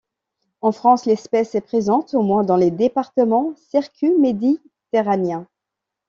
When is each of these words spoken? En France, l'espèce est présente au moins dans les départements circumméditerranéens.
En 0.61 0.71
France, 0.71 1.05
l'espèce 1.05 1.53
est 1.53 1.61
présente 1.61 2.15
au 2.15 2.23
moins 2.23 2.43
dans 2.43 2.55
les 2.55 2.71
départements 2.71 3.53
circumméditerranéens. 3.69 5.45